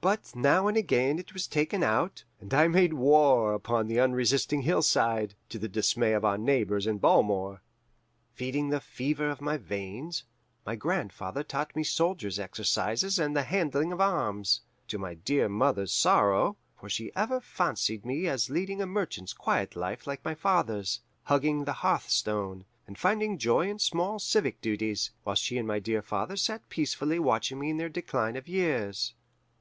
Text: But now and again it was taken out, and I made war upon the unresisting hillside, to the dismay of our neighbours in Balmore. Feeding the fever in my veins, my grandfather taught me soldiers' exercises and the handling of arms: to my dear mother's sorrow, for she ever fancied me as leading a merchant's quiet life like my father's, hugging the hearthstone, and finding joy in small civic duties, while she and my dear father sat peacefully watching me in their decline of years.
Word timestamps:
But 0.00 0.36
now 0.36 0.68
and 0.68 0.76
again 0.76 1.18
it 1.18 1.34
was 1.34 1.48
taken 1.48 1.82
out, 1.82 2.22
and 2.40 2.54
I 2.54 2.68
made 2.68 2.92
war 2.92 3.52
upon 3.54 3.88
the 3.88 3.98
unresisting 3.98 4.62
hillside, 4.62 5.34
to 5.48 5.58
the 5.58 5.66
dismay 5.66 6.12
of 6.12 6.24
our 6.24 6.38
neighbours 6.38 6.86
in 6.86 6.98
Balmore. 7.00 7.60
Feeding 8.34 8.68
the 8.68 8.78
fever 8.78 9.30
in 9.30 9.44
my 9.44 9.56
veins, 9.56 10.22
my 10.64 10.76
grandfather 10.76 11.42
taught 11.42 11.74
me 11.74 11.82
soldiers' 11.82 12.38
exercises 12.38 13.18
and 13.18 13.34
the 13.34 13.42
handling 13.42 13.90
of 13.90 14.00
arms: 14.00 14.60
to 14.86 14.96
my 14.96 15.14
dear 15.14 15.48
mother's 15.48 15.92
sorrow, 15.92 16.56
for 16.78 16.88
she 16.88 17.10
ever 17.16 17.40
fancied 17.40 18.06
me 18.06 18.28
as 18.28 18.48
leading 18.48 18.80
a 18.80 18.86
merchant's 18.86 19.32
quiet 19.32 19.74
life 19.74 20.06
like 20.06 20.24
my 20.24 20.36
father's, 20.36 21.00
hugging 21.24 21.64
the 21.64 21.72
hearthstone, 21.82 22.64
and 22.86 22.96
finding 22.96 23.38
joy 23.38 23.68
in 23.68 23.80
small 23.80 24.20
civic 24.20 24.60
duties, 24.60 25.10
while 25.24 25.34
she 25.34 25.58
and 25.58 25.66
my 25.66 25.80
dear 25.80 26.00
father 26.00 26.36
sat 26.36 26.68
peacefully 26.68 27.18
watching 27.18 27.58
me 27.58 27.70
in 27.70 27.76
their 27.76 27.88
decline 27.88 28.36
of 28.36 28.46
years. 28.46 29.14